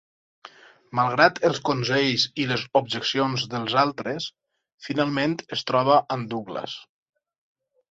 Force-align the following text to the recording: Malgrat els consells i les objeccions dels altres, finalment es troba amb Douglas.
Malgrat 0.99 1.35
els 1.49 1.59
consells 1.69 2.25
i 2.45 2.47
les 2.53 2.63
objeccions 2.81 3.45
dels 3.53 3.77
altres, 3.83 4.29
finalment 4.89 5.39
es 5.59 5.65
troba 5.73 6.01
amb 6.17 6.35
Douglas. 6.35 6.77